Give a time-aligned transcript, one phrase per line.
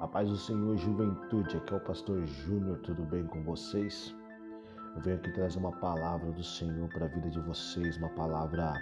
[0.00, 1.56] A paz do Senhor, juventude.
[1.56, 4.14] Aqui é o pastor Júnior, tudo bem com vocês?
[4.94, 8.74] Eu venho aqui trazer uma palavra do Senhor para a vida de vocês, uma palavra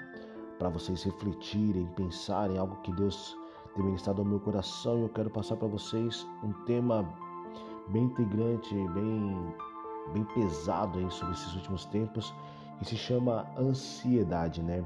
[0.58, 3.34] para vocês refletirem, pensarem, algo que Deus
[3.74, 7.10] tem ministrado ao meu coração e eu quero passar para vocês um tema
[7.88, 9.54] bem integrante, bem,
[10.12, 12.34] bem pesado aí sobre esses últimos tempos,
[12.78, 14.84] que se chama ansiedade, né?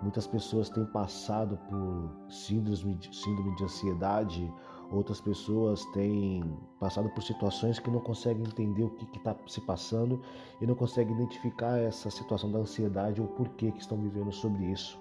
[0.00, 4.54] Muitas pessoas têm passado por síndrome, síndrome de ansiedade
[4.90, 6.44] Outras pessoas têm
[6.78, 10.20] passado por situações que não conseguem entender o que está se passando
[10.60, 14.98] e não conseguem identificar essa situação da ansiedade ou porquê que estão vivendo sobre isso.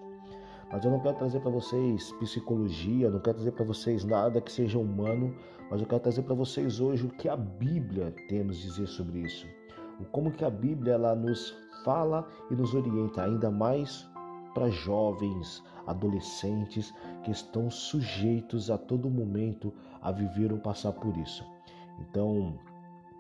[0.71, 4.52] Mas eu não quero trazer para vocês psicologia, não quero trazer para vocês nada que
[4.52, 5.35] seja humano,
[5.70, 8.88] mas eu quero trazer para vocês hoje o que a Bíblia tem a nos dizer
[8.88, 9.48] sobre isso.
[9.99, 14.09] O como que a Bíblia ela nos fala e nos orienta ainda mais
[14.55, 21.45] para jovens, adolescentes que estão sujeitos a todo momento a viver ou passar por isso.
[21.99, 22.57] Então,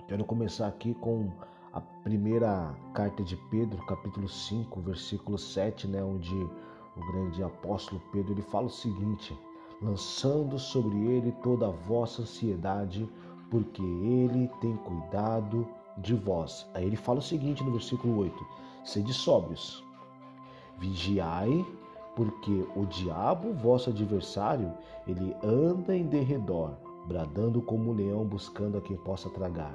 [0.07, 1.29] quero começar aqui com
[1.73, 8.31] a primeira carta de Pedro, capítulo 5, versículo 7, né, onde o grande apóstolo Pedro
[8.33, 9.37] ele fala o seguinte:
[9.81, 13.07] lançando sobre ele toda a vossa ansiedade,
[13.51, 16.65] porque ele tem cuidado de vós.
[16.73, 18.47] Aí ele fala o seguinte no versículo 8:
[18.85, 19.84] sede sóbrios,
[20.77, 21.65] Vigiai,
[22.15, 24.71] porque o diabo, vosso adversário,
[25.07, 26.71] ele anda em derredor,
[27.07, 29.73] bradando como um leão, buscando a quem possa tragar.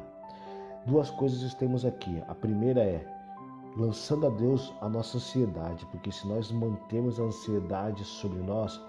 [0.86, 2.22] Duas coisas temos aqui.
[2.26, 3.06] A primeira é
[3.76, 8.80] lançando a Deus a nossa ansiedade, porque se nós mantemos a ansiedade sobre nós,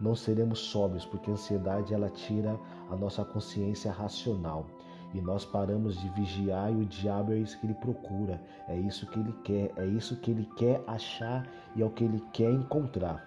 [0.00, 2.58] não seremos sóbrios, porque a ansiedade ela tira
[2.90, 4.66] a nossa consciência racional
[5.14, 9.06] e nós paramos de vigiar e o diabo é isso que ele procura, é isso
[9.06, 12.50] que ele quer, é isso que ele quer achar e é o que ele quer
[12.50, 13.26] encontrar.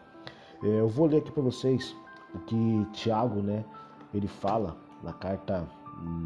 [0.64, 1.96] É, eu vou ler aqui para vocês
[2.34, 3.64] o que Tiago, né,
[4.14, 5.68] ele fala na carta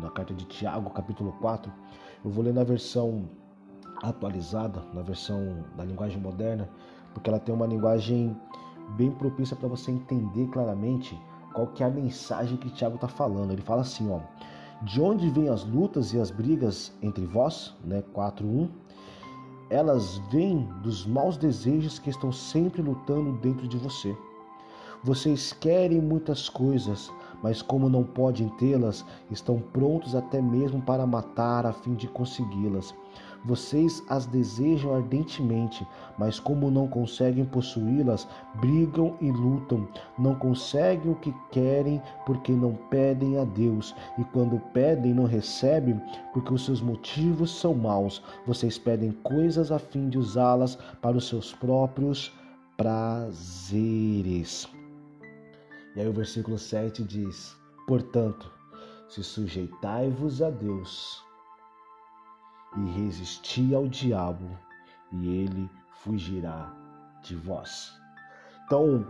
[0.01, 1.71] na carta de Tiago, capítulo 4.
[2.23, 3.27] Eu vou ler na versão
[4.01, 6.69] atualizada, na versão da linguagem moderna,
[7.13, 8.35] porque ela tem uma linguagem
[8.95, 11.19] bem propícia para você entender claramente
[11.53, 13.51] qual que é a mensagem que Tiago está falando.
[13.51, 14.19] Ele fala assim, ó:
[14.81, 17.73] de onde vêm as lutas e as brigas entre vós?
[17.83, 18.03] Né?
[18.13, 18.69] 4.1
[19.69, 24.15] Elas vêm dos maus desejos que estão sempre lutando dentro de você.
[25.03, 27.11] Vocês querem muitas coisas,
[27.41, 32.95] mas como não podem tê-las, estão prontos até mesmo para matar a fim de consegui-las.
[33.45, 35.85] Vocês as desejam ardentemente,
[36.17, 39.85] mas como não conseguem possuí-las, brigam e lutam.
[40.17, 46.01] Não conseguem o que querem porque não pedem a Deus, e quando pedem, não recebem
[46.31, 48.23] porque os seus motivos são maus.
[48.47, 52.31] Vocês pedem coisas a fim de usá-las para os seus próprios
[52.77, 54.69] prazeres.
[55.95, 57.55] E aí o versículo 7 diz:
[57.87, 58.49] Portanto,
[59.09, 61.21] se sujeitai-vos a Deus
[62.77, 64.49] e resisti ao diabo,
[65.11, 66.73] e ele fugirá
[67.21, 67.91] de vós.
[68.65, 69.05] Então,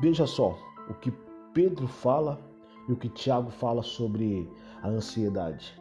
[0.00, 0.56] veja só
[0.88, 1.10] o que
[1.52, 2.40] Pedro fala
[2.88, 4.50] e o que Tiago fala sobre
[4.82, 5.80] a ansiedade.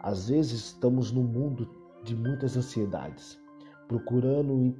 [0.00, 1.68] Às vezes estamos num mundo
[2.02, 3.40] de muitas ansiedades,
[3.88, 4.76] procurando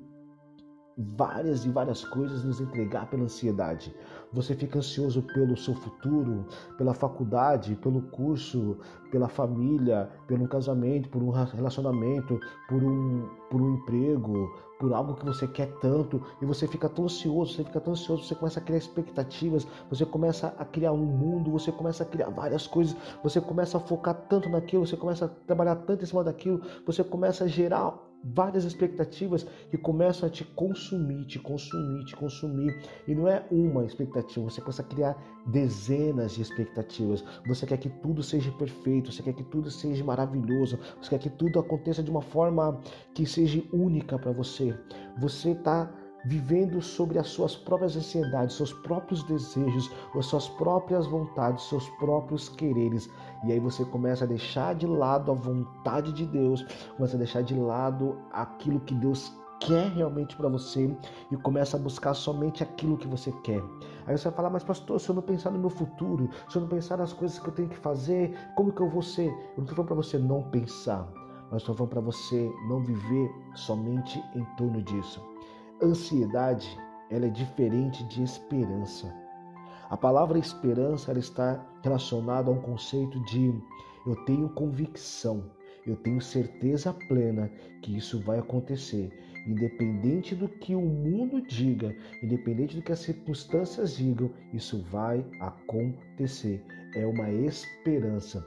[0.96, 3.94] várias e várias coisas nos entregar pela ansiedade.
[4.36, 6.44] Você fica ansioso pelo seu futuro,
[6.76, 8.76] pela faculdade, pelo curso,
[9.10, 12.38] pela família, pelo casamento, por um relacionamento,
[12.68, 17.06] por um, por um emprego, por algo que você quer tanto e você fica tão
[17.06, 20.98] ansioso, você fica tão ansioso, você começa a criar expectativas, você começa a criar um
[20.98, 25.24] mundo, você começa a criar várias coisas, você começa a focar tanto naquilo, você começa
[25.24, 30.32] a trabalhar tanto em cima daquilo, você começa a gerar várias expectativas que começam a
[30.32, 32.76] te consumir, te consumir, te consumir.
[33.06, 35.16] E não é uma expectativa, você começa a criar
[35.46, 37.24] dezenas de expectativas.
[37.46, 41.30] Você quer que tudo seja perfeito, você quer que tudo seja maravilhoso, você quer que
[41.30, 42.80] tudo aconteça de uma forma
[43.14, 44.74] que seja única para você.
[45.18, 45.92] Você está
[46.26, 52.48] vivendo sobre as suas próprias ansiedades, seus próprios desejos, as suas próprias vontades, seus próprios
[52.48, 53.08] quereres.
[53.44, 56.64] E aí você começa a deixar de lado a vontade de Deus,
[56.96, 60.94] começa a deixar de lado aquilo que Deus quer realmente para você
[61.30, 63.62] e começa a buscar somente aquilo que você quer.
[64.06, 66.62] Aí você vai falar, mas pastor, se eu não pensar no meu futuro, se eu
[66.62, 69.28] não pensar nas coisas que eu tenho que fazer, como que eu vou ser?
[69.28, 71.08] Eu não estou falando para você não pensar,
[71.50, 75.22] mas estou falando para você não viver somente em torno disso.
[75.82, 76.66] Ansiedade,
[77.10, 79.14] ela é diferente de esperança.
[79.90, 83.52] A palavra esperança ela está relacionada a um conceito de
[84.06, 85.44] eu tenho convicção,
[85.86, 87.50] eu tenho certeza plena
[87.82, 89.12] que isso vai acontecer.
[89.46, 96.64] independente do que o mundo diga, independente do que as circunstâncias digam, isso vai acontecer.
[96.96, 98.44] É uma esperança.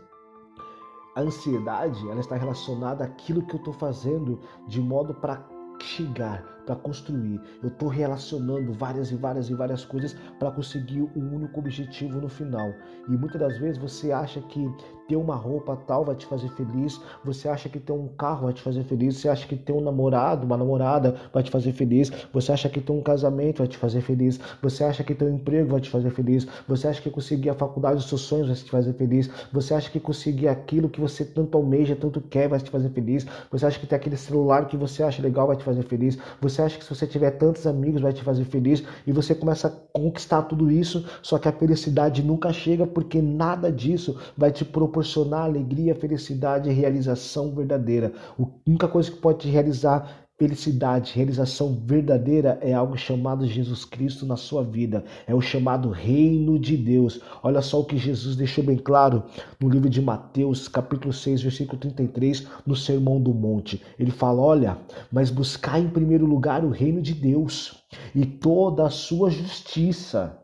[1.15, 5.47] A ansiedade, ela está relacionada àquilo que eu estou fazendo de modo para
[5.81, 7.41] chegar, para construir.
[7.63, 12.29] Eu estou relacionando várias e várias e várias coisas para conseguir um único objetivo no
[12.29, 12.71] final.
[13.07, 14.69] E muitas das vezes você acha que
[15.07, 18.53] ter uma roupa tal vai te fazer feliz, você acha que ter um carro vai
[18.53, 22.11] te fazer feliz, você acha que ter um namorado, uma namorada vai te fazer feliz,
[22.31, 25.33] você acha que ter um casamento vai te fazer feliz, você acha que ter um
[25.33, 28.55] emprego vai te fazer feliz, você acha que conseguir a faculdade dos seus sonhos vai
[28.55, 32.59] te fazer feliz, você acha que conseguir aquilo que você tanto almeja, tanto quer vai
[32.59, 35.63] te fazer feliz, você acha que ter aquele celular que você acha legal vai te
[35.63, 39.11] fazer feliz, você acha que se você tiver tantos amigos vai te fazer feliz e
[39.11, 44.19] você começa a conquistar tudo isso, só que a felicidade nunca chega porque nada disso
[44.37, 48.13] vai te proporcionar alegria, felicidade e realização verdadeira.
[48.39, 54.25] A única coisa que pode te realizar felicidade, realização verdadeira é algo chamado Jesus Cristo
[54.25, 57.19] na sua vida, é o chamado reino de Deus.
[57.43, 59.21] Olha só o que Jesus deixou bem claro
[59.59, 63.81] no livro de Mateus, capítulo 6, versículo 33, no Sermão do Monte.
[63.99, 64.77] Ele fala: "Olha,
[65.11, 67.83] mas buscar em primeiro lugar o reino de Deus
[68.15, 70.39] e toda a sua justiça,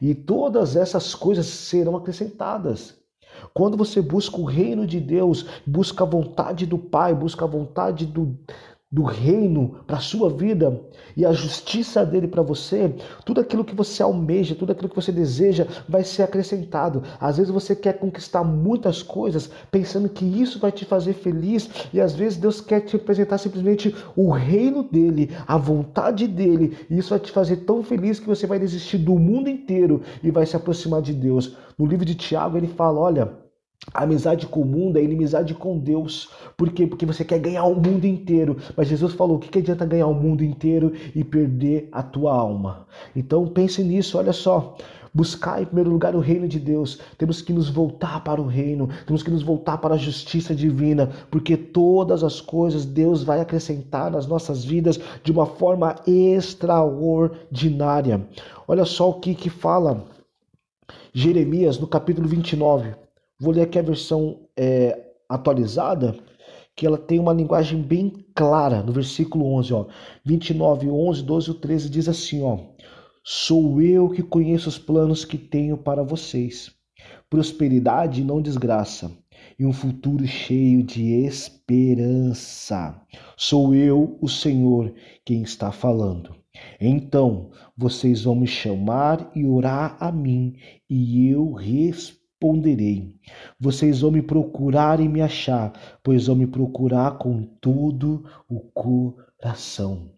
[0.00, 3.00] e todas essas coisas serão acrescentadas."
[3.54, 8.04] Quando você busca o reino de Deus, busca a vontade do Pai, busca a vontade
[8.04, 8.38] do,
[8.92, 10.80] do reino para a sua vida
[11.16, 12.92] e a justiça dele para você,
[13.24, 17.04] tudo aquilo que você almeja, tudo aquilo que você deseja vai ser acrescentado.
[17.20, 22.00] Às vezes você quer conquistar muitas coisas pensando que isso vai te fazer feliz e
[22.00, 27.10] às vezes Deus quer te apresentar simplesmente o reino dele, a vontade dele, e isso
[27.10, 30.56] vai te fazer tão feliz que você vai desistir do mundo inteiro e vai se
[30.56, 31.56] aproximar de Deus.
[31.78, 33.49] No livro de Tiago ele fala, olha,
[33.94, 36.28] a amizade com o mundo é inimizade com Deus.
[36.56, 36.86] Por quê?
[36.86, 38.58] Porque você quer ganhar o mundo inteiro.
[38.76, 42.34] Mas Jesus falou: o que, que adianta ganhar o mundo inteiro e perder a tua
[42.34, 42.86] alma?
[43.16, 44.76] Então pense nisso, olha só.
[45.12, 47.00] Buscar em primeiro lugar o reino de Deus.
[47.18, 51.10] Temos que nos voltar para o reino, temos que nos voltar para a justiça divina,
[51.32, 58.24] porque todas as coisas Deus vai acrescentar nas nossas vidas de uma forma extraordinária.
[58.68, 60.04] Olha só o que, que fala
[61.12, 62.94] Jeremias no capítulo 29.
[63.40, 66.14] Vou ler aqui a versão é, atualizada,
[66.76, 69.86] que ela tem uma linguagem bem clara, no versículo 11, ó.
[70.22, 72.58] 29, 11, 12 e 13 diz assim, ó.
[73.24, 76.70] Sou eu que conheço os planos que tenho para vocês.
[77.30, 79.10] Prosperidade e não desgraça,
[79.58, 83.00] e um futuro cheio de esperança.
[83.38, 84.92] Sou eu, o Senhor,
[85.24, 86.34] quem está falando.
[86.78, 90.56] Então vocês vão me chamar e orar a mim,
[90.90, 93.14] e eu responderei responderei.
[93.58, 95.72] Vocês vão me procurar e me achar,
[96.02, 100.10] pois vão me procurar com todo o coração.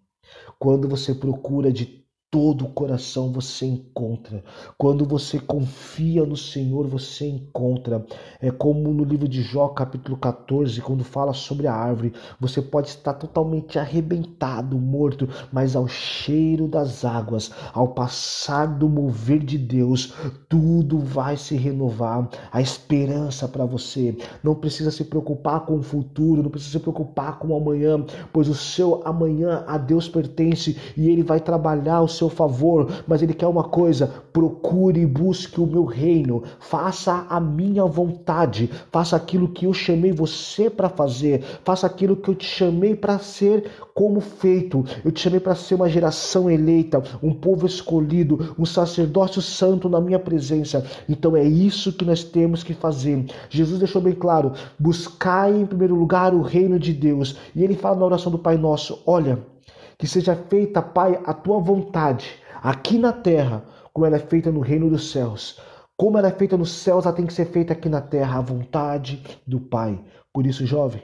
[0.59, 2.02] Quando você procura de
[2.33, 4.43] todo o coração você encontra.
[4.79, 8.03] Quando você confia no Senhor, você encontra.
[8.41, 12.15] É como no livro de Jó, capítulo 14, quando fala sobre a árvore.
[12.41, 19.41] Você pode estar totalmente arrebentado, morto, mas ao cheiro das águas, ao passar do mover
[19.41, 20.15] de Deus,
[20.49, 22.31] tudo vai se renovar.
[22.51, 24.17] A esperança para você.
[24.43, 28.03] Não precisa se preocupar com o futuro, não precisa se preocupar com o amanhã,
[28.33, 32.89] pois o seu amanhã a Deus pertence e ele vai trabalhar o seu seu favor,
[33.07, 38.71] mas ele quer uma coisa: procure e busque o meu reino, faça a minha vontade,
[38.91, 43.19] faça aquilo que eu chamei você para fazer, faça aquilo que eu te chamei para
[43.19, 44.85] ser como feito.
[45.05, 50.01] Eu te chamei para ser uma geração eleita, um povo escolhido, um sacerdócio santo na
[50.01, 50.85] minha presença.
[51.09, 53.27] Então é isso que nós temos que fazer.
[53.51, 57.37] Jesus deixou bem claro: buscai em primeiro lugar o reino de Deus.
[57.55, 59.52] E ele fala na oração do Pai Nosso: olha
[59.99, 64.61] que seja feita, Pai, a tua vontade, aqui na terra, como ela é feita no
[64.61, 65.61] reino dos céus.
[65.97, 68.43] Como ela é feita nos céus, ela tem que ser feita aqui na terra, a
[68.43, 70.03] vontade do Pai.
[70.33, 71.03] Por isso, jovem,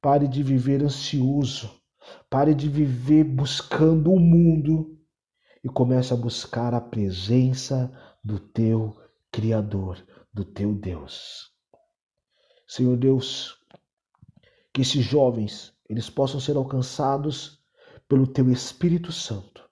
[0.00, 1.70] pare de viver ansioso,
[2.30, 4.96] pare de viver buscando o mundo
[5.62, 8.96] e comece a buscar a presença do teu
[9.32, 9.98] Criador,
[10.32, 11.50] do teu Deus.
[12.66, 13.58] Senhor Deus,
[14.72, 17.55] que esses jovens eles possam ser alcançados
[18.08, 19.64] pelo teu Espírito Santo.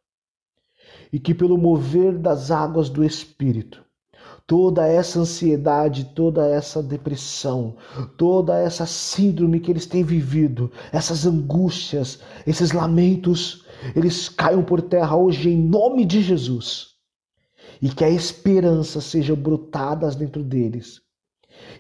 [1.13, 3.85] E que pelo mover das águas do Espírito,
[4.47, 7.77] toda essa ansiedade, toda essa depressão,
[8.17, 13.65] toda essa síndrome que eles têm vivido, essas angústias, esses lamentos,
[13.95, 16.95] eles caiam por terra hoje em nome de Jesus.
[17.81, 21.01] E que a esperança seja brotada dentro deles.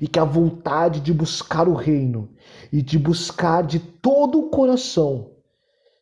[0.00, 2.30] E que a vontade de buscar o reino
[2.73, 5.34] e de buscar de todo o coração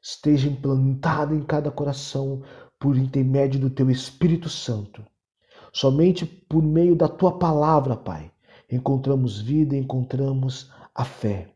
[0.02, 2.42] esteja implantada em cada coração
[2.78, 5.06] por intermédio do teu Espírito Santo.
[5.73, 8.30] Somente por meio da tua palavra, Pai,
[8.71, 11.54] encontramos vida, encontramos a fé.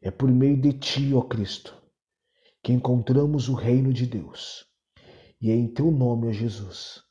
[0.00, 1.74] É por meio de ti, ó Cristo,
[2.62, 4.64] que encontramos o reino de Deus.
[5.40, 7.02] E é em teu nome, ó Jesus,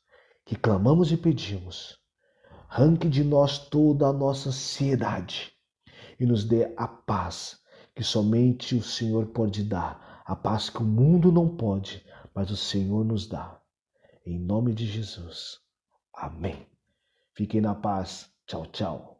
[0.44, 1.98] que clamamos e pedimos.
[2.68, 5.52] Arranque de nós toda a nossa ansiedade
[6.18, 7.60] e nos dê a paz
[7.94, 12.04] que somente o Senhor pode dar, a paz que o mundo não pode,
[12.34, 13.60] mas o Senhor nos dá.
[14.24, 15.60] Em nome de Jesus.
[16.12, 16.66] Amém.
[17.32, 18.28] Fiquem na paz.
[18.44, 19.15] Tchau, tchau.